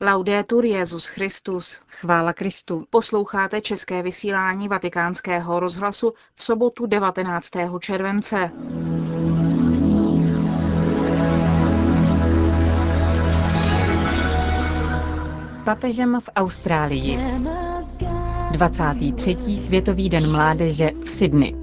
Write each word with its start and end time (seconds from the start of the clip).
Laudetur 0.00 0.64
Jezus 0.64 1.06
Christus. 1.06 1.80
Chvála 1.88 2.32
Kristu. 2.32 2.84
Posloucháte 2.90 3.60
české 3.60 4.02
vysílání 4.02 4.68
Vatikánského 4.68 5.60
rozhlasu 5.60 6.12
v 6.34 6.44
sobotu 6.44 6.86
19. 6.86 7.50
července. 7.80 8.50
S 15.50 15.60
papežem 15.64 16.18
v 16.20 16.28
Austrálii. 16.36 17.18
23. 18.52 19.36
Světový 19.60 20.08
den 20.08 20.32
mládeže 20.32 20.90
v 21.04 21.10
Sydney. 21.10 21.54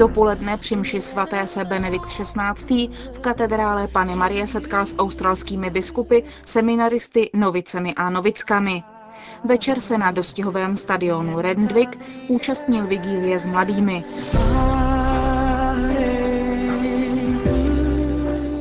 Dopoledne 0.00 0.56
při 0.56 0.76
mši 0.76 1.00
svaté 1.00 1.46
se 1.46 1.64
Benedikt 1.64 2.06
XVI. 2.06 2.88
v 3.12 3.20
katedrále 3.20 3.88
Pany 3.88 4.16
Marie 4.16 4.46
setkal 4.46 4.86
s 4.86 4.96
australskými 4.96 5.70
biskupy, 5.70 6.18
seminaristy, 6.46 7.30
novicemi 7.34 7.94
a 7.94 8.10
novickami. 8.10 8.82
Večer 9.44 9.80
se 9.80 9.98
na 9.98 10.10
dostihovém 10.10 10.76
stadionu 10.76 11.40
Rendvik 11.40 11.98
účastnil 12.28 12.86
vigílie 12.86 13.38
s 13.38 13.46
mladými. 13.46 14.04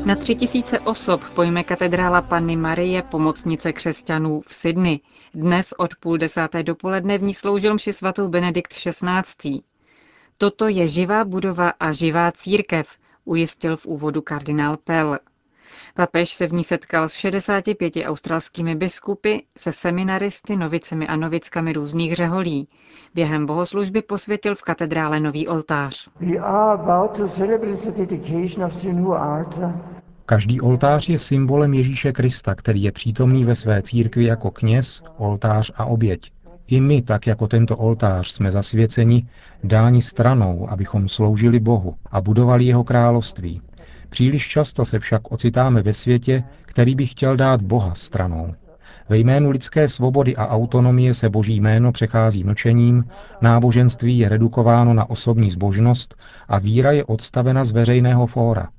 Na 0.05 0.15
tři 0.15 0.35
tisíce 0.35 0.79
osob 0.79 1.29
pojme 1.29 1.63
katedrála 1.63 2.21
Panny 2.21 2.55
Marie 2.55 3.01
pomocnice 3.03 3.73
křesťanů 3.73 4.41
v 4.41 4.53
Sydney. 4.53 4.99
Dnes 5.34 5.73
od 5.77 5.95
půl 5.95 6.17
desáté 6.17 6.63
dopoledne 6.63 7.17
v 7.17 7.23
ní 7.23 7.34
sloužil 7.34 7.73
mši 7.73 7.93
svatou 7.93 8.27
Benedikt 8.27 8.73
XVI. 8.73 9.62
Toto 10.41 10.67
je 10.67 10.88
živá 10.88 11.25
budova 11.25 11.70
a 11.79 11.91
živá 11.91 12.31
církev, 12.31 12.88
ujistil 13.25 13.77
v 13.77 13.85
úvodu 13.85 14.21
kardinál 14.21 14.77
Pell. 14.77 15.17
Papež 15.95 16.34
se 16.34 16.48
v 16.48 16.54
ní 16.54 16.63
setkal 16.63 17.09
s 17.09 17.13
65 17.13 17.93
australskými 18.05 18.76
biskupy, 18.76 19.37
se 19.57 19.71
seminaristy, 19.71 20.55
novicemi 20.55 21.07
a 21.07 21.15
novickami 21.15 21.73
různých 21.73 22.15
řeholí. 22.15 22.67
Během 23.13 23.45
bohoslužby 23.45 24.01
posvětil 24.01 24.55
v 24.55 24.62
katedrále 24.62 25.20
nový 25.20 25.48
oltář. 25.48 26.10
Každý 30.26 30.62
oltář 30.62 31.10
je 31.10 31.17
symbolem 31.17 31.73
Ježíše 31.73 32.12
Krista, 32.12 32.55
který 32.55 32.84
je 32.84 32.91
přítomný 32.91 33.45
ve 33.45 33.55
své 33.55 33.82
církvi 33.82 34.26
jako 34.26 34.51
kněz, 34.51 35.04
oltář 35.17 35.71
a 35.76 35.85
oběť. 35.85 36.32
I 36.71 36.81
my, 36.81 37.01
tak 37.01 37.27
jako 37.27 37.48
tento 37.48 37.77
oltář, 37.77 38.31
jsme 38.31 38.51
zasvěceni, 38.51 39.27
dáni 39.63 40.01
stranou, 40.01 40.70
abychom 40.70 41.07
sloužili 41.07 41.59
Bohu 41.59 41.95
a 42.11 42.21
budovali 42.21 42.65
jeho 42.65 42.84
království. 42.84 43.61
Příliš 44.09 44.48
často 44.48 44.85
se 44.85 44.99
však 44.99 45.31
ocitáme 45.31 45.81
ve 45.81 45.93
světě, 45.93 46.43
který 46.61 46.95
by 46.95 47.05
chtěl 47.05 47.37
dát 47.37 47.61
Boha 47.61 47.95
stranou. 47.95 48.53
Ve 49.09 49.17
jménu 49.17 49.49
lidské 49.49 49.87
svobody 49.87 50.35
a 50.35 50.48
autonomie 50.48 51.13
se 51.13 51.29
boží 51.29 51.55
jméno 51.61 51.91
přechází 51.91 52.43
mlčením, 52.43 53.05
náboženství 53.41 54.17
je 54.17 54.29
redukováno 54.29 54.93
na 54.93 55.09
osobní 55.09 55.49
zbožnost 55.49 56.15
a 56.48 56.59
víra 56.59 56.91
je 56.91 57.05
odstavena 57.05 57.63
z 57.63 57.71
veřejného 57.71 58.27
fóra. 58.27 58.70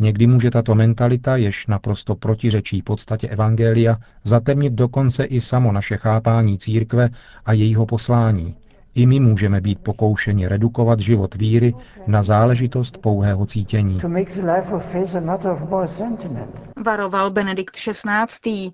Někdy 0.00 0.26
může 0.26 0.50
tato 0.50 0.74
mentalita, 0.74 1.36
jež 1.36 1.66
naprosto 1.66 2.14
protiřečí 2.14 2.82
podstatě 2.82 3.28
Evangelia, 3.28 3.96
zatemnit 4.24 4.72
dokonce 4.72 5.24
i 5.24 5.40
samo 5.40 5.72
naše 5.72 5.96
chápání 5.96 6.58
církve 6.58 7.08
a 7.44 7.52
jejího 7.52 7.86
poslání. 7.86 8.54
I 9.00 9.06
my 9.06 9.20
můžeme 9.20 9.60
být 9.60 9.78
pokoušeni 9.78 10.48
redukovat 10.48 11.00
život 11.00 11.34
víry 11.34 11.74
na 12.06 12.22
záležitost 12.22 12.98
pouhého 12.98 13.46
cítění. 13.46 14.00
Varoval 16.76 17.30
Benedikt 17.30 17.76
XVI. 17.76 18.72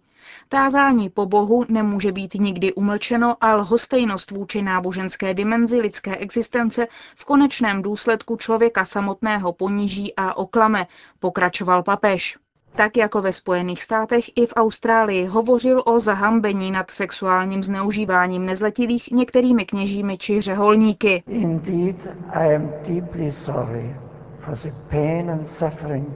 Tázání 0.49 1.11
po 1.11 1.27
Bohu 1.27 1.65
nemůže 1.69 2.13
být 2.13 2.35
nikdy 2.35 2.73
umlčeno 2.73 3.37
a 3.41 3.55
lhostejnost 3.55 4.31
vůči 4.31 4.63
náboženské 4.63 5.35
dimenzi 5.35 5.81
lidské 5.81 6.17
existence 6.17 6.87
v 7.17 7.25
konečném 7.25 7.83
důsledku 7.83 8.37
člověka 8.37 8.85
samotného 8.85 9.53
poníží 9.53 10.15
a 10.17 10.35
oklame, 10.35 10.87
pokračoval 11.19 11.83
papež. 11.83 12.39
Tak 12.77 12.97
jako 12.97 13.23
ve 13.23 13.33
Spojených 13.33 13.83
státech 13.83 14.25
i 14.37 14.47
v 14.47 14.53
Austrálii 14.57 15.27
hovořil 15.27 15.83
o 15.87 16.01
zahambení 16.01 16.71
nad 16.71 16.91
sexuálním 16.91 17.65
zneužíváním 17.65 18.47
nezletilých 18.47 19.11
některými 19.11 19.65
kněžími 19.65 20.19
či 20.19 20.41
řeholníky. 20.41 21.23
Indeed, 21.29 22.09
I 22.31 22.55
am 22.55 22.71
deeply 22.89 23.33
sorry 23.33 23.97
for 24.39 24.55
the 24.55 24.71
pain 24.89 25.31
and 25.31 25.47
suffering 25.47 26.09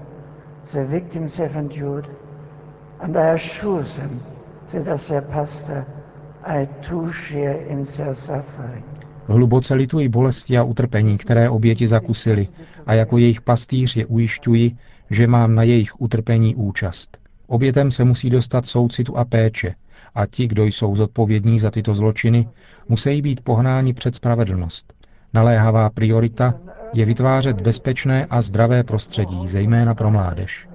the 0.72 0.84
victims 0.84 1.36
have 1.36 1.58
endured 1.58 2.10
and 3.00 3.16
I 3.16 3.34
assure 3.34 3.84
them 3.84 4.22
that 4.72 4.88
as 4.88 5.08
their 5.08 5.22
pastor 5.22 5.84
I 6.44 6.68
too 6.88 7.12
share 7.12 7.64
in 7.68 7.84
their 7.96 8.14
suffering. 8.14 8.84
Hluboce 9.26 9.74
lituji 9.74 10.08
bolesti 10.08 10.58
a 10.58 10.62
utrpení, 10.62 11.18
které 11.18 11.50
oběti 11.50 11.88
zakusili 11.88 12.48
a 12.86 12.94
jako 12.94 13.18
jejich 13.18 13.40
pastýř 13.40 13.96
je 13.96 14.06
ujišťuji, 14.06 14.76
že 15.10 15.26
mám 15.26 15.54
na 15.54 15.62
jejich 15.62 16.00
utrpení 16.00 16.54
účast. 16.54 17.18
Obětem 17.46 17.90
se 17.90 18.04
musí 18.04 18.30
dostat 18.30 18.66
soucitu 18.66 19.18
a 19.18 19.24
péče 19.24 19.74
a 20.14 20.26
ti, 20.26 20.46
kdo 20.46 20.64
jsou 20.64 20.94
zodpovědní 20.94 21.60
za 21.60 21.70
tyto 21.70 21.94
zločiny, 21.94 22.48
musí 22.88 23.22
být 23.22 23.44
pohnáni 23.44 23.92
před 23.94 24.14
spravedlnost. 24.14 24.94
Naléhavá 25.34 25.90
priorita 25.90 26.54
je 26.92 27.04
vytvářet 27.04 27.60
bezpečné 27.60 28.26
a 28.30 28.40
zdravé 28.40 28.84
prostředí, 28.84 29.48
zejména 29.48 29.94
pro 29.94 30.10
mládež. 30.10 30.68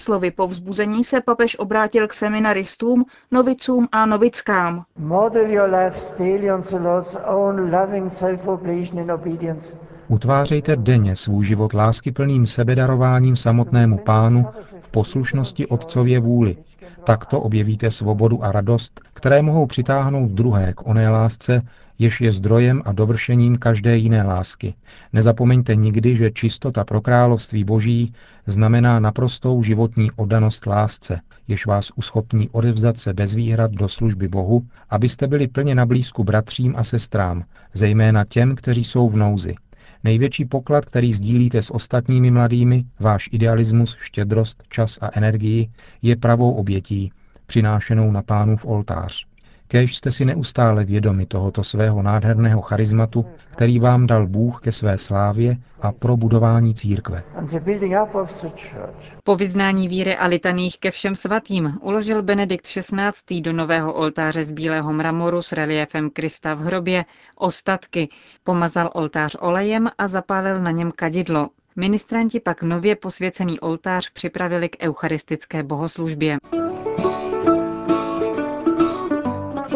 Slovy 0.00 0.30
povzbuzení 0.30 1.04
se 1.04 1.20
papež 1.20 1.58
obrátil 1.58 2.08
k 2.08 2.12
seminaristům, 2.12 3.04
novicům 3.30 3.88
a 3.92 4.06
novickám. 4.06 4.84
Model 4.98 5.50
your 5.50 5.70
life 5.74 6.14
daily 6.18 6.52
on 6.52 6.60
the 6.60 6.76
Lord's 6.76 7.16
own 7.26 7.74
loving 7.74 8.12
self-oblation 8.12 9.12
obedience 9.12 9.76
Utvářejte 10.08 10.76
denně 10.76 11.16
svůj 11.16 11.44
život 11.44 11.74
láskyplným 11.74 12.46
sebedarováním 12.46 13.36
samotnému 13.36 13.98
pánu 13.98 14.46
v 14.80 14.88
poslušnosti 14.88 15.66
Otcově 15.66 16.20
vůli. 16.20 16.56
Takto 17.04 17.40
objevíte 17.40 17.90
svobodu 17.90 18.44
a 18.44 18.52
radost, 18.52 19.00
které 19.12 19.42
mohou 19.42 19.66
přitáhnout 19.66 20.30
druhé 20.30 20.72
k 20.72 20.86
oné 20.86 21.08
lásce, 21.08 21.62
jež 21.98 22.20
je 22.20 22.32
zdrojem 22.32 22.82
a 22.84 22.92
dovršením 22.92 23.56
každé 23.56 23.96
jiné 23.96 24.22
lásky. 24.22 24.74
Nezapomeňte 25.12 25.76
nikdy, 25.76 26.16
že 26.16 26.30
čistota 26.30 26.84
pro 26.84 27.00
království 27.00 27.64
boží 27.64 28.12
znamená 28.46 29.00
naprostou 29.00 29.62
životní 29.62 30.10
oddanost 30.16 30.66
lásce, 30.66 31.20
jež 31.48 31.66
vás 31.66 31.90
uschopní 31.96 32.48
odevzdat 32.48 32.98
se 32.98 33.14
bez 33.14 33.34
výhrad 33.34 33.70
do 33.70 33.88
služby 33.88 34.28
Bohu, 34.28 34.62
abyste 34.90 35.26
byli 35.26 35.48
plně 35.48 35.74
na 35.74 35.86
blízku 35.86 36.24
bratřím 36.24 36.74
a 36.76 36.84
sestrám, 36.84 37.44
zejména 37.74 38.24
těm, 38.24 38.54
kteří 38.54 38.84
jsou 38.84 39.08
v 39.08 39.16
nouzi. 39.16 39.54
Největší 40.06 40.44
poklad, 40.44 40.84
který 40.84 41.12
sdílíte 41.12 41.62
s 41.62 41.74
ostatními 41.74 42.30
mladými, 42.30 42.84
váš 43.00 43.28
idealismus, 43.32 43.96
štědrost, 44.00 44.62
čas 44.68 44.98
a 45.00 45.10
energii, 45.12 45.70
je 46.02 46.16
pravou 46.16 46.52
obětí, 46.52 47.12
přinášenou 47.46 48.10
na 48.10 48.22
pánův 48.22 48.64
oltář. 48.64 49.26
Kéž 49.68 49.96
jste 49.96 50.10
si 50.10 50.24
neustále 50.24 50.84
vědomi 50.84 51.26
tohoto 51.26 51.64
svého 51.64 52.02
nádherného 52.02 52.62
charizmatu, 52.62 53.26
který 53.50 53.78
vám 53.78 54.06
dal 54.06 54.26
Bůh 54.26 54.60
ke 54.60 54.72
své 54.72 54.98
slávě 54.98 55.56
a 55.80 55.92
pro 55.92 56.16
budování 56.16 56.74
církve. 56.74 57.22
Po 59.24 59.36
vyznání 59.36 59.88
víry 59.88 60.16
a 60.16 60.26
litaných 60.26 60.78
ke 60.78 60.90
všem 60.90 61.14
svatým 61.14 61.78
uložil 61.82 62.22
Benedikt 62.22 62.66
XVI. 62.66 63.40
do 63.40 63.52
nového 63.52 63.92
oltáře 63.92 64.42
z 64.42 64.50
bílého 64.50 64.92
mramoru 64.92 65.42
s 65.42 65.52
reliefem 65.52 66.10
Krista 66.10 66.54
v 66.54 66.58
hrobě 66.60 67.04
ostatky, 67.36 68.08
pomazal 68.44 68.90
oltář 68.94 69.36
olejem 69.40 69.88
a 69.98 70.08
zapálil 70.08 70.60
na 70.62 70.70
něm 70.70 70.92
kadidlo. 70.96 71.48
Ministranti 71.76 72.40
pak 72.40 72.62
nově 72.62 72.96
posvěcený 72.96 73.60
oltář 73.60 74.10
připravili 74.10 74.68
k 74.68 74.76
eucharistické 74.82 75.62
bohoslužbě. 75.62 76.38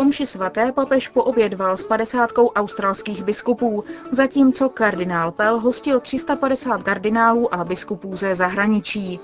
Po 0.00 0.04
mši 0.04 0.26
svaté 0.26 0.72
papež 0.72 1.08
poobědval 1.08 1.76
s 1.76 1.84
padesátkou 1.84 2.48
australských 2.48 3.24
biskupů, 3.24 3.84
zatímco 4.10 4.68
kardinál 4.68 5.32
Pell 5.32 5.58
hostil 5.58 6.00
350 6.00 6.82
kardinálů 6.82 7.54
a 7.54 7.64
biskupů 7.64 8.16
ze 8.16 8.34
zahraničí. 8.34 9.20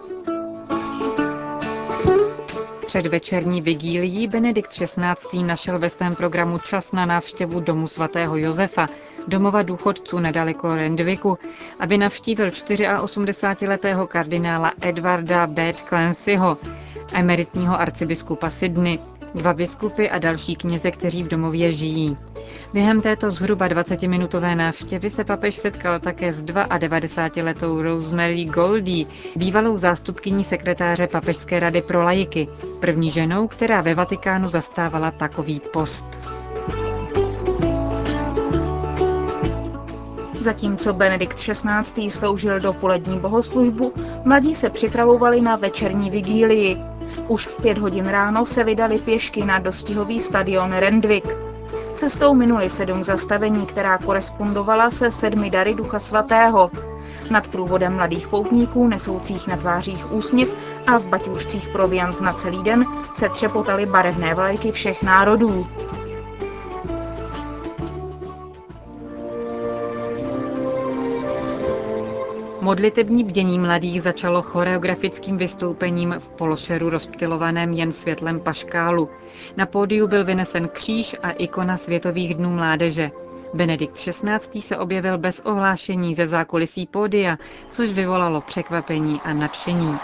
Před 2.86 3.06
večerní 3.06 3.62
vigílií 3.62 4.26
Benedikt 4.28 4.70
XVI. 4.70 5.42
našel 5.42 5.78
ve 5.78 5.90
svém 5.90 6.14
programu 6.14 6.58
čas 6.58 6.92
na 6.92 7.04
návštěvu 7.06 7.60
domu 7.60 7.86
svatého 7.86 8.36
Josefa, 8.36 8.88
domova 9.28 9.62
důchodců 9.62 10.18
nedaleko 10.18 10.74
Rendviku, 10.74 11.38
aby 11.80 11.98
navštívil 11.98 12.48
84-letého 12.48 14.06
kardinála 14.06 14.72
Edwarda 14.80 15.46
Bed 15.46 15.80
Clancyho, 15.80 16.58
emeritního 17.12 17.80
arcibiskupa 17.80 18.50
Sydney, 18.50 18.98
dva 19.34 19.52
biskupy 19.54 20.10
a 20.10 20.18
další 20.18 20.56
kněze, 20.56 20.90
kteří 20.90 21.22
v 21.22 21.28
domově 21.28 21.72
žijí. 21.72 22.16
Během 22.72 23.00
této 23.00 23.30
zhruba 23.30 23.68
20-minutové 23.68 24.56
návštěvy 24.56 25.10
se 25.10 25.24
papež 25.24 25.54
setkal 25.54 25.98
také 25.98 26.32
s 26.32 26.44
92-letou 26.44 27.82
Rosemary 27.82 28.44
Goldie, 28.44 29.06
bývalou 29.36 29.76
zástupkyní 29.76 30.44
sekretáře 30.44 31.06
Papežské 31.06 31.60
rady 31.60 31.82
pro 31.82 32.02
lajiky, 32.02 32.48
první 32.80 33.10
ženou, 33.10 33.48
která 33.48 33.80
ve 33.80 33.94
Vatikánu 33.94 34.48
zastávala 34.48 35.10
takový 35.10 35.60
post. 35.72 36.06
Zatímco 40.40 40.92
Benedikt 40.92 41.36
XVI. 41.38 42.10
sloužil 42.10 42.60
do 42.60 42.72
polední 42.72 43.18
bohoslužbu, 43.20 43.92
mladí 44.24 44.54
se 44.54 44.70
připravovali 44.70 45.40
na 45.40 45.56
večerní 45.56 46.10
vigílii. 46.10 46.76
Už 47.28 47.46
v 47.46 47.62
pět 47.62 47.78
hodin 47.78 48.06
ráno 48.06 48.46
se 48.46 48.64
vydali 48.64 48.98
pěšky 48.98 49.44
na 49.44 49.58
dostihový 49.58 50.20
stadion 50.20 50.72
Rendvik. 50.72 51.24
Cestou 51.94 52.34
minuli 52.34 52.70
sedm 52.70 53.04
zastavení, 53.04 53.66
která 53.66 53.98
korespondovala 53.98 54.90
se 54.90 55.10
sedmi 55.10 55.50
dary 55.50 55.74
Ducha 55.74 55.98
Svatého. 55.98 56.70
Nad 57.30 57.48
průvodem 57.48 57.94
mladých 57.96 58.28
poutníků, 58.28 58.88
nesoucích 58.88 59.46
na 59.46 59.56
tvářích 59.56 60.12
úsměv 60.12 60.54
a 60.86 60.98
v 60.98 61.06
baťůžcích 61.06 61.68
proviant 61.68 62.20
na 62.20 62.32
celý 62.32 62.62
den, 62.62 62.84
se 63.14 63.28
třepotaly 63.28 63.86
barevné 63.86 64.34
vlajky 64.34 64.72
všech 64.72 65.02
národů. 65.02 65.66
Modlitební 72.66 73.24
bdění 73.24 73.58
mladých 73.58 74.02
začalo 74.02 74.42
choreografickým 74.42 75.36
vystoupením 75.36 76.14
v 76.18 76.28
pološeru 76.28 76.90
rozptilovaném 76.90 77.72
jen 77.72 77.92
světlem 77.92 78.40
paškálu. 78.40 79.08
Na 79.56 79.66
pódiu 79.66 80.06
byl 80.06 80.24
vynesen 80.24 80.68
kříž 80.68 81.16
a 81.22 81.30
ikona 81.30 81.76
Světových 81.76 82.34
dnů 82.34 82.50
mládeže. 82.50 83.10
Benedikt 83.54 83.94
XVI. 83.94 84.62
se 84.62 84.76
objevil 84.78 85.18
bez 85.18 85.40
ohlášení 85.40 86.14
ze 86.14 86.26
zákulisí 86.26 86.86
pódia, 86.86 87.36
což 87.70 87.92
vyvolalo 87.92 88.40
překvapení 88.40 89.20
a 89.24 89.32
nadšení. 89.32 89.98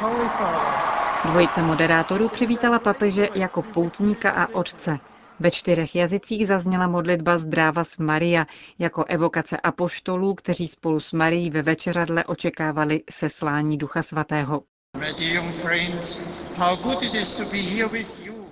Dvojice 1.25 1.63
moderátorů 1.63 2.29
přivítala 2.29 2.79
papeže 2.79 3.29
jako 3.35 3.63
poutníka 3.63 4.31
a 4.31 4.55
otce. 4.55 4.99
Ve 5.41 5.51
čtyřech 5.51 5.95
jazycích 5.95 6.47
zazněla 6.47 6.87
modlitba 6.87 7.39
Zdrávas 7.39 7.99
Maria 7.99 8.47
jako 8.79 9.05
evokace 9.05 9.57
apoštolů, 9.57 10.35
kteří 10.35 10.69
spolu 10.69 11.01
s 11.01 11.13
Marií 11.13 11.51
ve 11.51 11.63
večeřadle 11.63 12.25
očekávali 12.25 13.03
seslání 13.11 13.79
Ducha 13.79 14.03
Svatého. 14.03 14.63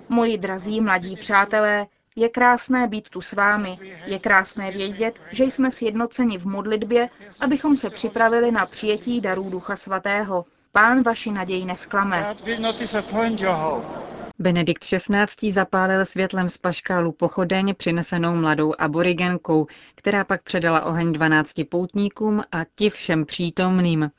Moji 0.09 0.37
drazí 0.37 0.81
mladí 0.81 1.15
přátelé, 1.15 1.87
je 2.15 2.29
krásné 2.29 2.87
být 2.87 3.09
tu 3.09 3.21
s 3.21 3.33
vámi. 3.33 3.77
Je 4.05 4.19
krásné 4.19 4.71
vědět, 4.71 5.21
že 5.31 5.43
jsme 5.43 5.71
sjednoceni 5.71 6.37
v 6.37 6.45
modlitbě, 6.45 7.09
abychom 7.41 7.77
se 7.77 7.89
připravili 7.89 8.51
na 8.51 8.65
přijetí 8.65 9.21
darů 9.21 9.49
Ducha 9.49 9.75
Svatého. 9.75 10.45
Pán 10.71 11.03
vaši 11.03 11.31
naději 11.31 11.65
nesklame. 11.65 12.35
Benedikt 14.41 14.85
XVI. 14.85 15.51
zapálil 15.51 16.05
světlem 16.05 16.49
z 16.49 16.57
paškálu 16.57 17.11
pochodeň 17.11 17.75
přinesenou 17.75 18.35
mladou 18.35 18.73
aborigenkou, 18.79 19.67
která 19.95 20.23
pak 20.23 20.43
předala 20.43 20.85
oheň 20.85 21.13
12 21.13 21.53
poutníkům 21.69 22.41
a 22.51 22.57
ti 22.75 22.89
všem 22.89 23.25
přítomným. 23.25 24.11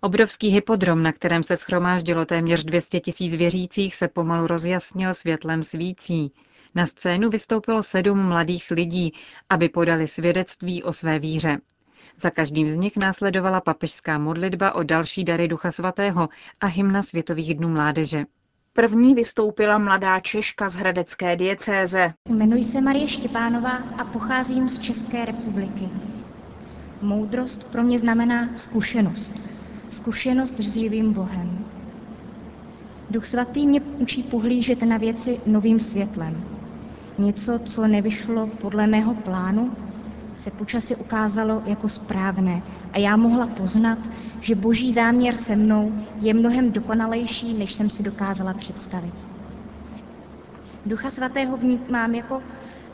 Obrovský 0.00 0.48
hypodrom, 0.48 1.02
na 1.02 1.12
kterém 1.12 1.42
se 1.42 1.56
schromáždilo 1.56 2.24
téměř 2.24 2.64
200 2.64 3.00
tisíc 3.00 3.34
věřících, 3.34 3.94
se 3.94 4.08
pomalu 4.08 4.46
rozjasnil 4.46 5.14
světlem 5.14 5.62
svící. 5.62 6.32
Na 6.74 6.86
scénu 6.86 7.30
vystoupilo 7.30 7.82
sedm 7.82 8.18
mladých 8.18 8.70
lidí, 8.70 9.12
aby 9.50 9.68
podali 9.68 10.08
svědectví 10.08 10.82
o 10.82 10.92
své 10.92 11.18
víře. 11.18 11.58
Za 12.16 12.30
každým 12.30 12.68
z 12.68 12.76
nich 12.76 12.96
následovala 12.96 13.60
papežská 13.60 14.18
modlitba 14.18 14.74
o 14.74 14.82
další 14.82 15.24
dary 15.24 15.48
Ducha 15.48 15.72
Svatého 15.72 16.28
a 16.60 16.66
hymna 16.66 17.02
Světových 17.02 17.54
dnů 17.54 17.68
mládeže. 17.68 18.24
První 18.76 19.14
vystoupila 19.14 19.78
mladá 19.78 20.20
Češka 20.20 20.68
z 20.68 20.74
hradecké 20.74 21.36
diecéze. 21.36 22.12
Jmenuji 22.28 22.62
se 22.62 22.80
Marie 22.80 23.08
Štěpánová 23.08 23.70
a 23.70 24.04
pocházím 24.04 24.68
z 24.68 24.78
České 24.78 25.24
republiky. 25.24 25.88
Moudrost 27.02 27.72
pro 27.72 27.82
mě 27.82 27.98
znamená 27.98 28.48
zkušenost. 28.56 29.32
Zkušenost 29.90 30.60
s 30.60 30.72
živým 30.72 31.12
Bohem. 31.12 31.64
Duch 33.10 33.26
svatý 33.26 33.66
mě 33.66 33.80
učí 33.80 34.22
pohlížet 34.22 34.82
na 34.82 34.96
věci 34.96 35.40
novým 35.46 35.80
světlem. 35.80 36.44
Něco, 37.18 37.58
co 37.58 37.86
nevyšlo 37.86 38.46
podle 38.46 38.86
mého 38.86 39.14
plánu, 39.14 39.72
se 40.34 40.50
počasí 40.50 40.96
ukázalo 40.96 41.62
jako 41.66 41.88
správné 41.88 42.62
a 42.94 42.98
já 42.98 43.16
mohla 43.16 43.46
poznat, 43.46 43.98
že 44.40 44.54
boží 44.54 44.92
záměr 44.92 45.34
se 45.34 45.56
mnou 45.56 45.92
je 46.20 46.34
mnohem 46.34 46.72
dokonalejší, 46.72 47.54
než 47.54 47.74
jsem 47.74 47.90
si 47.90 48.02
dokázala 48.02 48.54
představit. 48.54 49.14
Ducha 50.86 51.10
svatého 51.10 51.56
vnímám 51.56 52.14
jako 52.14 52.42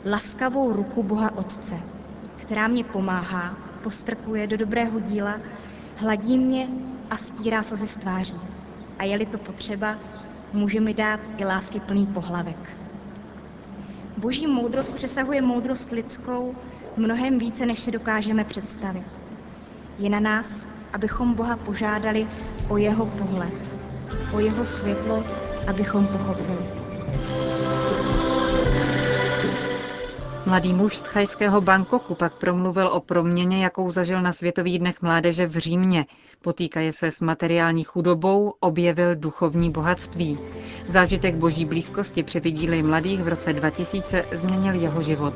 laskavou 0.05 0.73
ruku 0.73 1.03
Boha 1.03 1.37
Otce, 1.37 1.79
která 2.35 2.67
mě 2.67 2.83
pomáhá, 2.83 3.57
postrkuje 3.83 4.47
do 4.47 4.57
dobrého 4.57 4.99
díla, 4.99 5.39
hladí 5.95 6.37
mě 6.37 6.69
a 7.09 7.17
stírá 7.17 7.63
se 7.63 7.77
ze 7.77 7.87
stváří. 7.87 8.41
A 8.99 9.03
je-li 9.03 9.25
to 9.25 9.37
potřeba, 9.37 9.97
může 10.53 10.79
mi 10.81 10.93
dát 10.93 11.19
i 11.37 11.45
lásky 11.45 11.79
plný 11.79 12.07
pohlavek. 12.07 12.77
Boží 14.17 14.47
moudrost 14.47 14.95
přesahuje 14.95 15.41
moudrost 15.41 15.91
lidskou 15.91 16.55
mnohem 16.97 17.39
více, 17.39 17.65
než 17.65 17.79
si 17.79 17.91
dokážeme 17.91 18.43
představit. 18.43 19.20
Je 20.01 20.09
na 20.09 20.19
nás, 20.19 20.67
abychom 20.93 21.33
Boha 21.33 21.57
požádali 21.57 22.27
o 22.69 22.77
jeho 22.77 23.05
pohled, 23.05 23.77
o 24.33 24.39
jeho 24.39 24.65
světlo, 24.65 25.23
abychom 25.67 26.07
pochopili. 26.07 26.57
Mladý 30.45 30.73
muž 30.73 30.97
z 30.97 31.01
thajského 31.01 31.61
Bangkoku 31.61 32.15
pak 32.15 32.33
promluvil 32.33 32.87
o 32.87 32.99
proměně, 32.99 33.63
jakou 33.63 33.89
zažil 33.89 34.21
na 34.21 34.31
Světových 34.31 34.79
dnech 34.79 35.01
mládeže 35.01 35.47
v 35.47 35.57
Římě. 35.57 36.05
Potýkaje 36.41 36.93
se 36.93 37.11
s 37.11 37.21
materiální 37.21 37.83
chudobou, 37.83 38.53
objevil 38.59 39.15
duchovní 39.15 39.71
bohatství. 39.71 40.37
Zážitek 40.87 41.35
boží 41.35 41.65
blízkosti 41.65 42.23
při 42.23 42.41
mladých 42.83 43.21
v 43.23 43.27
roce 43.27 43.53
2000 43.53 44.25
změnil 44.33 44.73
jeho 44.73 45.01
život. 45.01 45.33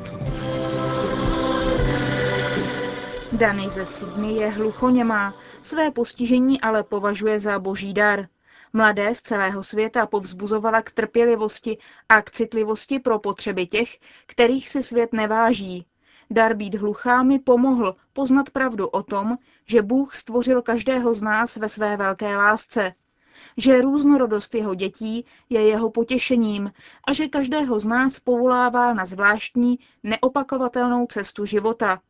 Dany 3.36 3.68
ze 3.70 3.86
Sydney 3.86 4.36
je 4.36 4.48
hluchoněmá, 4.48 5.34
své 5.62 5.90
postižení 5.90 6.60
ale 6.60 6.82
považuje 6.84 7.40
za 7.40 7.58
boží 7.58 7.94
dar. 7.94 8.28
Mladé 8.72 9.14
z 9.14 9.22
celého 9.22 9.62
světa 9.62 10.06
povzbuzovala 10.06 10.82
k 10.82 10.90
trpělivosti 10.90 11.78
a 12.08 12.22
k 12.22 12.30
citlivosti 12.30 12.98
pro 12.98 13.18
potřeby 13.18 13.66
těch, 13.66 13.88
kterých 14.26 14.68
si 14.68 14.82
svět 14.82 15.12
neváží. 15.12 15.86
Dar 16.30 16.54
být 16.54 16.74
hluchá 16.74 17.22
mi 17.22 17.38
pomohl 17.38 17.96
poznat 18.12 18.50
pravdu 18.50 18.88
o 18.88 19.02
tom, 19.02 19.36
že 19.66 19.82
Bůh 19.82 20.14
stvořil 20.14 20.62
každého 20.62 21.14
z 21.14 21.22
nás 21.22 21.56
ve 21.56 21.68
své 21.68 21.96
velké 21.96 22.36
lásce, 22.36 22.92
že 23.56 23.80
různorodost 23.80 24.54
jeho 24.54 24.74
dětí 24.74 25.24
je 25.48 25.68
jeho 25.68 25.90
potěšením 25.90 26.72
a 27.08 27.12
že 27.12 27.28
každého 27.28 27.78
z 27.78 27.86
nás 27.86 28.20
povolává 28.20 28.94
na 28.94 29.04
zvláštní, 29.04 29.78
neopakovatelnou 30.02 31.06
cestu 31.06 31.44
života. 31.44 32.00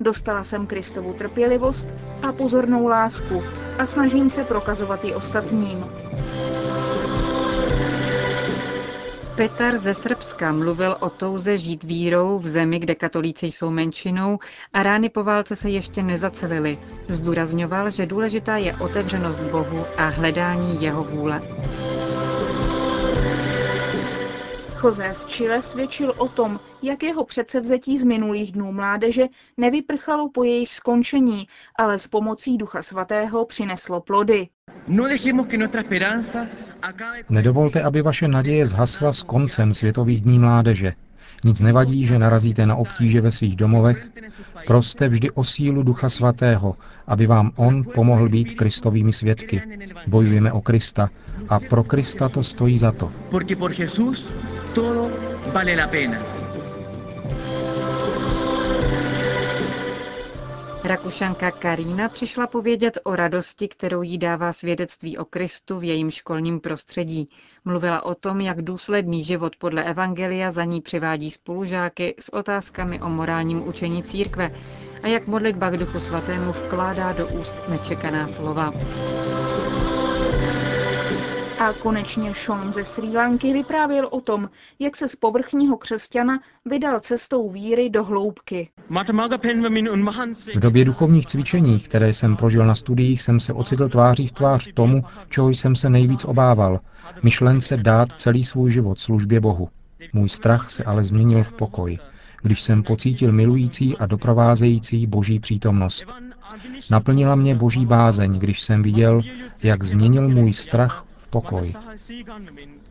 Dostala 0.00 0.44
jsem 0.44 0.66
Kristovu 0.66 1.12
trpělivost 1.12 1.88
a 2.22 2.32
pozornou 2.32 2.86
lásku 2.88 3.42
a 3.78 3.86
snažím 3.86 4.30
se 4.30 4.44
prokazovat 4.44 5.04
ji 5.04 5.14
ostatním. 5.14 5.84
Petar 9.36 9.78
ze 9.78 9.94
Srbska 9.94 10.52
mluvil 10.52 10.96
o 11.00 11.10
touze 11.10 11.58
žít 11.58 11.84
vírou 11.84 12.38
v 12.38 12.48
zemi, 12.48 12.78
kde 12.78 12.94
katolíci 12.94 13.46
jsou 13.46 13.70
menšinou 13.70 14.38
a 14.72 14.82
rány 14.82 15.08
po 15.08 15.24
válce 15.24 15.56
se 15.56 15.68
ještě 15.70 16.02
nezacelily. 16.02 16.78
Zdůrazňoval, 17.08 17.90
že 17.90 18.06
důležitá 18.06 18.56
je 18.56 18.76
otevřenost 18.76 19.40
Bohu 19.40 19.84
a 19.98 20.08
hledání 20.08 20.82
jeho 20.82 21.04
vůle. 21.04 21.42
José 24.84 25.14
z 25.14 25.26
Chile 25.26 25.62
svědčil 25.62 26.14
o 26.18 26.28
tom, 26.28 26.60
jak 26.82 27.02
jeho 27.02 27.24
předsevzetí 27.24 27.98
z 27.98 28.04
minulých 28.04 28.52
dnů 28.52 28.72
mládeže 28.72 29.26
nevyprchalo 29.56 30.30
po 30.30 30.44
jejich 30.44 30.74
skončení, 30.74 31.48
ale 31.78 31.98
s 31.98 32.06
pomocí 32.08 32.58
Ducha 32.58 32.82
Svatého 32.82 33.44
přineslo 33.44 34.00
plody. 34.00 34.48
No 34.88 35.04
Nedovolte, 37.28 37.82
aby 37.82 38.02
vaše 38.02 38.28
naděje 38.28 38.66
zhasla 38.66 39.12
s 39.12 39.22
koncem 39.22 39.74
Světových 39.74 40.20
dní 40.20 40.38
mládeže. 40.38 40.92
Nic 41.44 41.60
nevadí, 41.60 42.06
že 42.06 42.18
narazíte 42.18 42.66
na 42.66 42.76
obtíže 42.76 43.20
ve 43.20 43.32
svých 43.32 43.56
domovech. 43.56 44.08
Proste 44.66 45.08
vždy 45.08 45.30
o 45.30 45.44
sílu 45.44 45.82
Ducha 45.82 46.08
Svatého, 46.08 46.76
aby 47.06 47.26
vám 47.26 47.52
On 47.56 47.84
pomohl 47.84 48.28
být 48.28 48.54
Kristovými 48.54 49.12
svědky. 49.12 49.62
Bojujeme 50.06 50.52
o 50.52 50.60
Krista 50.60 51.10
a 51.48 51.58
pro 51.60 51.84
Krista 51.84 52.28
to 52.28 52.44
stojí 52.44 52.78
za 52.78 52.92
to. 52.92 53.10
Todo 54.76 55.08
vale 55.52 55.74
la 55.74 55.86
pena. 55.88 56.20
Rakušanka 60.84 61.50
Karína 61.50 62.08
přišla 62.08 62.46
povědět 62.46 62.98
o 63.04 63.16
radosti, 63.16 63.68
kterou 63.68 64.02
jí 64.02 64.18
dává 64.18 64.52
svědectví 64.52 65.18
o 65.18 65.24
Kristu 65.24 65.78
v 65.78 65.84
jejím 65.84 66.10
školním 66.10 66.60
prostředí. 66.60 67.28
Mluvila 67.64 68.04
o 68.04 68.14
tom, 68.14 68.40
jak 68.40 68.62
důsledný 68.62 69.24
život 69.24 69.56
podle 69.56 69.84
Evangelia 69.84 70.50
za 70.50 70.64
ní 70.64 70.80
přivádí 70.80 71.30
spolužáky 71.30 72.14
s 72.18 72.32
otázkami 72.32 73.00
o 73.00 73.08
morálním 73.08 73.68
učení 73.68 74.02
církve 74.02 74.50
a 75.04 75.06
jak 75.06 75.26
modlitba 75.26 75.70
k 75.70 75.76
Duchu 75.76 76.00
Svatému 76.00 76.52
vkládá 76.52 77.12
do 77.12 77.28
úst 77.28 77.54
nečekaná 77.68 78.28
slova. 78.28 78.72
A 81.58 81.72
konečně 81.72 82.34
Sean 82.34 82.72
ze 82.72 82.84
Sri 82.84 83.08
Lanky 83.08 83.52
vyprávěl 83.52 84.08
o 84.10 84.20
tom, 84.20 84.50
jak 84.78 84.96
se 84.96 85.08
z 85.08 85.16
povrchního 85.16 85.76
křesťana 85.76 86.40
vydal 86.64 87.00
cestou 87.00 87.50
víry 87.50 87.90
do 87.90 88.04
hloubky. 88.04 88.68
V 90.54 90.60
době 90.60 90.84
duchovních 90.84 91.26
cvičení, 91.26 91.80
které 91.80 92.14
jsem 92.14 92.36
prožil 92.36 92.66
na 92.66 92.74
studiích, 92.74 93.22
jsem 93.22 93.40
se 93.40 93.52
ocitl 93.52 93.88
tváří 93.88 94.26
v 94.26 94.32
tvář 94.32 94.68
tomu, 94.74 95.04
čeho 95.28 95.48
jsem 95.48 95.76
se 95.76 95.90
nejvíc 95.90 96.24
obával. 96.24 96.80
Myšlence 97.22 97.76
dát 97.76 98.12
celý 98.12 98.44
svůj 98.44 98.70
život 98.70 99.00
službě 99.00 99.40
Bohu. 99.40 99.68
Můj 100.12 100.28
strach 100.28 100.70
se 100.70 100.84
ale 100.84 101.04
změnil 101.04 101.44
v 101.44 101.52
pokoj, 101.52 101.98
když 102.42 102.62
jsem 102.62 102.82
pocítil 102.82 103.32
milující 103.32 103.96
a 103.96 104.06
doprovázející 104.06 105.06
boží 105.06 105.40
přítomnost. 105.40 106.06
Naplnila 106.90 107.34
mě 107.34 107.54
boží 107.54 107.86
bázeň, 107.86 108.38
když 108.38 108.62
jsem 108.62 108.82
viděl, 108.82 109.20
jak 109.62 109.84
změnil 109.84 110.28
můj 110.28 110.52
strach 110.52 111.05
pokoj. 111.30 111.72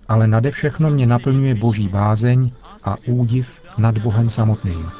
Ale 0.07 0.27
nade 0.27 0.51
všechno 0.51 0.89
mě 0.89 1.05
naplňuje 1.05 1.55
boží 1.55 1.87
bázeň 1.87 2.51
a 2.83 2.95
údiv 3.07 3.61
nad 3.77 3.97
Bohem 3.97 4.29
samotným. 4.29 4.91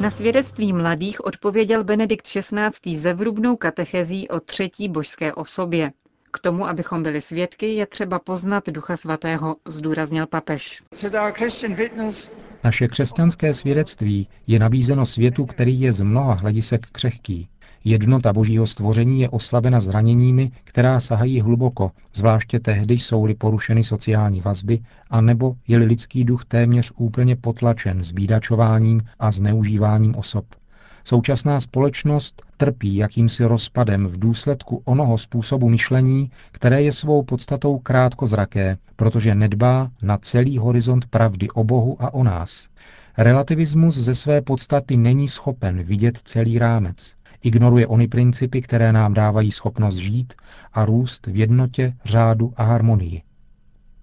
Na 0.00 0.10
svědectví 0.10 0.72
mladých 0.72 1.24
odpověděl 1.24 1.84
Benedikt 1.84 2.26
XVI. 2.26 2.96
zevrubnou 2.96 3.56
katechezí 3.56 4.28
o 4.28 4.40
třetí 4.40 4.88
božské 4.88 5.34
osobě. 5.34 5.92
K 6.32 6.38
tomu, 6.38 6.66
abychom 6.66 7.02
byli 7.02 7.20
svědky, 7.20 7.74
je 7.74 7.86
třeba 7.86 8.18
poznat 8.18 8.68
Ducha 8.68 8.96
Svatého, 8.96 9.56
zdůraznil 9.68 10.26
papež. 10.26 10.82
Naše 12.64 12.88
křesťanské 12.88 13.54
svědectví 13.54 14.28
je 14.46 14.58
nabízeno 14.58 15.06
světu, 15.06 15.46
který 15.46 15.80
je 15.80 15.92
z 15.92 16.00
mnoha 16.00 16.34
hledisek 16.34 16.86
křehký. 16.92 17.48
Jednota 17.84 18.32
božího 18.32 18.66
stvoření 18.66 19.20
je 19.20 19.28
oslabena 19.28 19.80
zraněními, 19.80 20.50
která 20.64 21.00
sahají 21.00 21.40
hluboko, 21.40 21.90
zvláště 22.14 22.60
tehdy 22.60 22.94
jsou-li 22.94 23.34
porušeny 23.34 23.84
sociální 23.84 24.40
vazby, 24.40 24.78
a 25.10 25.20
nebo 25.20 25.54
je-li 25.68 25.84
lidský 25.84 26.24
duch 26.24 26.44
téměř 26.44 26.92
úplně 26.96 27.36
potlačen 27.36 28.04
zbídačováním 28.04 29.02
a 29.18 29.30
zneužíváním 29.30 30.16
osob. 30.16 30.44
Současná 31.04 31.60
společnost 31.60 32.42
trpí 32.56 32.96
jakýmsi 32.96 33.44
rozpadem 33.44 34.06
v 34.06 34.18
důsledku 34.18 34.82
onoho 34.84 35.18
způsobu 35.18 35.68
myšlení, 35.68 36.30
které 36.52 36.82
je 36.82 36.92
svou 36.92 37.22
podstatou 37.22 37.78
krátkozraké, 37.78 38.78
protože 38.96 39.34
nedbá 39.34 39.90
na 40.02 40.18
celý 40.18 40.58
horizont 40.58 41.06
pravdy 41.06 41.50
o 41.50 41.64
Bohu 41.64 41.96
a 42.02 42.14
o 42.14 42.24
nás. 42.24 42.68
Relativismus 43.18 43.94
ze 43.94 44.14
své 44.14 44.42
podstaty 44.42 44.96
není 44.96 45.28
schopen 45.28 45.82
vidět 45.82 46.18
celý 46.24 46.58
rámec. 46.58 47.14
Ignoruje 47.42 47.86
ony 47.86 48.08
principy, 48.08 48.62
které 48.62 48.92
nám 48.92 49.14
dávají 49.14 49.52
schopnost 49.52 49.96
žít 49.96 50.34
a 50.72 50.84
růst 50.84 51.26
v 51.26 51.36
jednotě, 51.36 51.94
řádu 52.04 52.52
a 52.56 52.62
harmonii. 52.64 53.22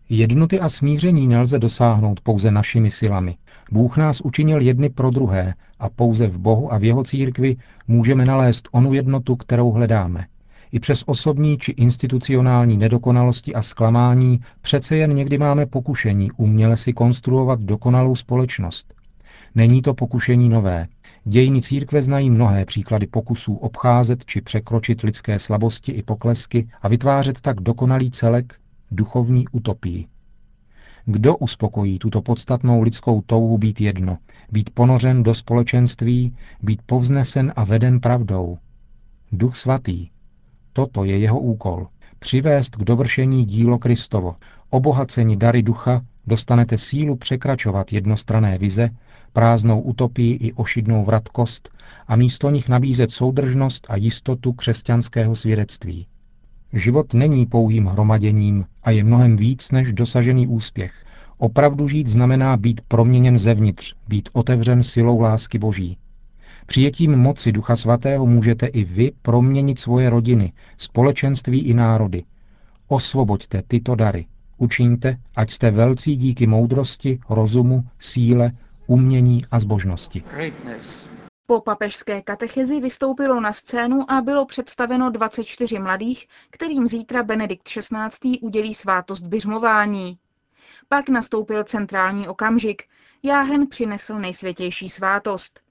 Jednoty 0.10 0.60
a 0.60 0.70
smíření 0.70 1.28
nelze 1.28 1.60
dosáhnout 1.60 2.22
pouze 2.22 2.52
našimi 2.52 2.92
silami. 2.92 3.38
Bůh 3.72 3.98
nás 3.98 4.22
učinil 4.22 4.62
jedny 4.62 4.90
pro 4.90 5.12
druhé 5.12 5.54
a 5.80 5.90
pouze 5.90 6.28
v 6.28 6.38
Bohu 6.38 6.74
a 6.74 6.78
v 6.78 6.84
jeho 6.84 7.04
církvi 7.04 7.56
můžeme 7.88 8.26
nalézt 8.26 8.70
onu 8.72 8.94
jednotu, 8.94 9.36
kterou 9.36 9.72
hledáme. 9.72 10.26
I 10.72 10.80
přes 10.80 11.04
osobní 11.06 11.58
či 11.58 11.72
institucionální 11.72 12.78
nedokonalosti 12.78 13.54
a 13.54 13.62
zklamání 13.62 14.40
přece 14.62 14.98
jen 14.98 15.14
někdy 15.14 15.38
máme 15.38 15.66
pokušení 15.66 16.32
uměle 16.32 16.78
si 16.78 16.94
konstruovat 16.94 17.62
dokonalou 17.62 18.16
společnost. 18.16 18.94
Není 19.56 19.82
to 19.82 19.94
pokušení 19.94 20.50
nové. 20.50 20.88
Dějiny 21.26 21.62
církve 21.62 22.02
znají 22.02 22.30
mnohé 22.30 22.66
příklady 22.66 23.08
pokusů 23.08 23.56
obcházet 23.56 24.26
či 24.26 24.42
překročit 24.42 25.02
lidské 25.02 25.40
slabosti 25.40 25.92
i 25.92 26.04
poklesky 26.04 26.68
a 26.82 26.88
vytvářet 26.88 27.42
tak 27.42 27.62
dokonalý 27.62 28.12
celek, 28.12 28.56
duchovní 28.91 29.48
utopii. 29.51 30.08
Kdo 31.06 31.38
uspokojí 31.38 32.00
tuto 32.00 32.22
podstatnou 32.22 32.82
lidskou 32.82 33.22
touhu 33.22 33.58
být 33.58 33.82
jedno, 33.82 34.17
být 34.51 34.70
ponořen 34.70 35.24
do 35.24 35.34
společenství, 35.34 36.36
být 36.63 36.82
povznesen 36.86 37.53
a 37.56 37.63
veden 37.63 38.00
pravdou? 38.00 38.58
Duch 39.32 39.56
svatý. 39.56 40.10
Toto 40.74 41.03
je 41.03 41.17
jeho 41.17 41.39
úkol. 41.39 41.88
Přivést 42.20 42.75
k 42.75 42.84
dovršení 42.84 43.46
dílo 43.46 43.79
Kristovo. 43.79 44.36
Obohacení 44.70 45.38
dary 45.38 45.63
ducha 45.63 46.01
dostanete 46.27 46.77
sílu 46.77 47.15
překračovat 47.15 47.94
jednostrané 47.94 48.58
vize, 48.58 48.89
prázdnou 49.34 49.82
utopii 49.82 50.34
i 50.34 50.53
ošidnou 50.53 51.06
vratkost 51.06 51.70
a 52.08 52.15
místo 52.15 52.50
nich 52.50 52.70
nabízet 52.70 53.12
soudržnost 53.12 53.88
a 53.89 53.98
jistotu 53.98 54.53
křesťanského 54.53 55.36
svědectví. 55.36 56.08
Život 56.74 57.14
není 57.14 57.46
pouhým 57.46 57.86
hromaděním 57.86 58.66
a 58.84 58.92
je 58.92 59.04
mnohem 59.04 59.38
víc 59.38 59.72
než 59.72 59.94
dosažený 59.94 60.48
úspěch. 60.48 60.94
Opravdu 61.38 61.88
žít 61.88 62.08
znamená 62.08 62.58
být 62.58 62.82
proměněn 62.88 63.38
zevnitř, 63.38 63.94
být 64.08 64.30
otevřen 64.34 64.84
silou 64.84 65.20
lásky 65.20 65.60
Boží. 65.60 65.98
Přijetím 66.66 67.16
moci 67.16 67.52
Ducha 67.52 67.76
Svatého 67.76 68.26
můžete 68.26 68.66
i 68.66 68.84
vy 68.84 69.12
proměnit 69.22 69.80
svoje 69.80 70.10
rodiny, 70.10 70.52
společenství 70.78 71.60
i 71.60 71.74
národy. 71.74 72.24
Osvoboďte 72.88 73.64
tyto 73.68 73.96
dary. 73.96 74.26
Učiňte, 74.58 75.18
ať 75.36 75.52
jste 75.52 75.72
velcí 75.72 76.16
díky 76.16 76.48
moudrosti, 76.48 77.20
rozumu, 77.30 77.84
síle, 78.00 78.52
umění 78.88 79.46
a 79.52 79.60
zbožnosti. 79.60 80.24
Po 81.50 81.62
papežské 81.62 82.22
katechezi 82.22 82.80
vystoupilo 82.80 83.42
na 83.42 83.54
scénu 83.54 84.12
a 84.12 84.22
bylo 84.22 84.46
představeno 84.46 85.10
24 85.10 85.80
mladých, 85.80 86.27
kterým 86.50 86.88
zítra 86.88 87.24
Benedikt 87.24 87.63
XVI. 87.63 88.39
udělí 88.42 88.74
svátost 88.74 89.24
běžmování. 89.24 90.18
Pak 90.88 91.10
nastoupil 91.10 91.63
centrální 91.63 92.27
okamžik. 92.27 92.84
Jáhen 93.24 93.68
přinesl 93.68 94.20
nejsvětější 94.20 94.89
svátost. 94.89 95.62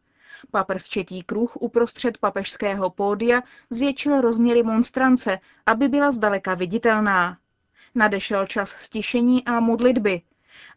Paprsčitý 0.50 1.23
kruh 1.23 1.56
uprostřed 1.56 2.18
papežského 2.18 2.90
pódia 2.90 3.42
zvětšil 3.71 4.21
rozměry 4.21 4.62
monstrance, 4.62 5.38
aby 5.66 5.88
byla 5.88 6.11
zdaleka 6.11 6.54
viditelná. 6.54 7.38
Nadešel 7.95 8.47
čas 8.47 8.71
stišení 8.71 9.45
a 9.45 9.61
modlitby. 9.61 10.23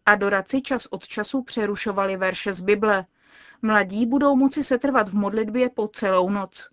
Adoraci 0.06 0.62
čas 0.62 0.86
od 0.86 1.08
času 1.08 1.44
přerušovali 1.44 2.18
verše 2.18 2.54
z 2.54 2.62
Bible– 2.62 3.06
Mladí 3.62 4.06
budou 4.06 4.36
moci 4.36 4.64
setrvat 4.64 5.10
v 5.10 5.14
modlitbě 5.14 5.70
po 5.70 5.88
celou 5.88 6.30
noc. 6.30 6.70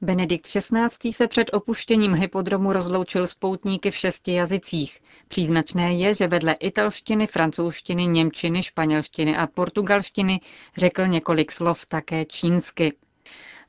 Benedikt 0.00 0.46
XVI. 0.46 1.12
se 1.12 1.26
před 1.26 1.50
opuštěním 1.52 2.14
hypodromu 2.14 2.72
rozloučil 2.72 3.26
s 3.26 3.34
poutníky 3.34 3.90
v 3.90 3.96
šesti 3.96 4.32
jazycích. 4.32 5.00
Příznačné 5.28 5.94
je, 5.94 6.14
že 6.14 6.28
vedle 6.28 6.52
italštiny, 6.52 7.26
francouzštiny, 7.26 8.06
němčiny, 8.06 8.62
španělštiny 8.62 9.36
a 9.36 9.46
portugalštiny 9.46 10.40
řekl 10.76 11.06
několik 11.06 11.52
slov 11.52 11.86
také 11.86 12.24
čínsky. 12.24 12.96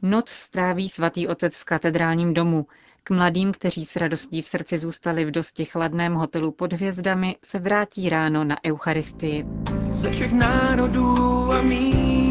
Noc 0.01 0.29
stráví 0.29 0.89
svatý 0.89 1.27
otec 1.27 1.57
v 1.57 1.65
katedrálním 1.65 2.33
domu. 2.33 2.67
K 3.03 3.09
mladým, 3.09 3.51
kteří 3.51 3.85
s 3.85 3.95
radostí 3.95 4.41
v 4.41 4.47
srdci 4.47 4.77
zůstali 4.77 5.25
v 5.25 5.31
dosti 5.31 5.65
chladném 5.65 6.13
hotelu 6.13 6.51
pod 6.51 6.73
hvězdami, 6.73 7.35
se 7.45 7.59
vrátí 7.59 8.09
ráno 8.09 8.43
na 8.43 8.55
Eucharistii. 8.65 9.45
Ze 9.91 10.11
všech 10.11 10.33
národů 10.33 11.15
a 11.51 11.61
míst. 11.61 12.28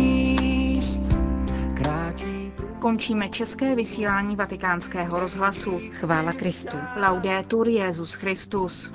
Končíme 2.78 3.28
české 3.28 3.74
vysílání 3.74 4.36
vatikánského 4.36 5.18
rozhlasu. 5.18 5.80
Chvála 5.92 6.32
Kristu. 6.32 6.76
Laudetur 6.96 7.68
Jezus 7.68 8.14
Christus. 8.14 8.92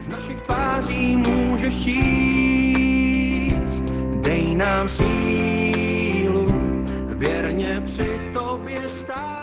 Z 0.00 0.08
našich 0.08 0.40
tváří 0.40 1.16
můžeš 1.16 1.82
číst, 1.84 2.74
dej 4.20 4.54
nám 4.54 4.88
sílu, 4.88 6.46
věrně 7.08 7.82
při 7.86 8.20
tobě 8.32 8.88
stát. 8.88 9.41